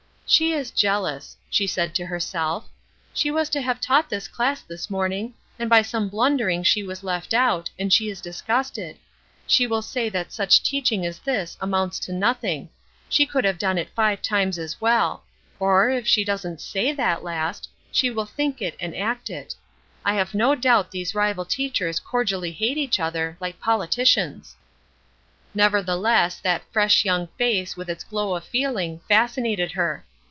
"She 0.27 0.53
is 0.53 0.71
jealous," 0.71 1.35
she 1.49 1.67
said 1.67 1.93
to 1.95 2.05
herself. 2.05 2.69
"She 3.13 3.29
was 3.29 3.49
to 3.49 3.61
have 3.61 3.81
taught 3.81 4.07
this 4.09 4.29
class 4.29 4.61
this 4.61 4.89
morning, 4.89 5.33
and 5.59 5.69
by 5.69 5.81
some 5.81 6.07
blundering 6.07 6.63
she 6.63 6.83
was 6.83 7.03
left 7.03 7.33
out, 7.33 7.69
and 7.77 7.91
she 7.91 8.09
is 8.09 8.21
disgusted. 8.21 8.95
She 9.45 9.67
will 9.67 9.81
say 9.81 10.07
that 10.07 10.31
such 10.31 10.63
teaching 10.63 11.05
as 11.05 11.19
this 11.19 11.57
amounts 11.59 11.99
to 12.05 12.13
nothing; 12.13 12.69
she 13.09 13.25
could 13.25 13.43
have 13.43 13.57
done 13.59 13.77
it 13.77 13.89
five 13.93 14.21
times 14.21 14.57
as 14.57 14.79
well; 14.79 15.25
or, 15.59 15.89
if 15.89 16.07
she 16.07 16.23
doesn't 16.23 16.61
say 16.61 16.93
that 16.93 17.25
last, 17.25 17.67
she 17.91 18.09
will 18.09 18.23
think 18.25 18.61
it 18.61 18.77
and 18.79 18.95
act 18.95 19.29
it. 19.29 19.53
I 20.05 20.13
have 20.13 20.33
no 20.33 20.55
doubt 20.55 20.91
these 20.91 21.13
rival 21.13 21.43
teachers 21.43 21.99
cordially 21.99 22.53
hate 22.53 22.77
each 22.77 23.01
other, 23.01 23.35
like 23.41 23.59
politicians." 23.59 24.55
Nevertheless 25.53 26.39
that 26.39 26.63
fresh 26.71 27.03
young 27.03 27.27
face, 27.37 27.75
with 27.75 27.89
its 27.89 28.05
glow 28.05 28.33
of 28.33 28.45
feeling, 28.45 29.01
fascinated 29.09 29.73
her. 29.73 30.05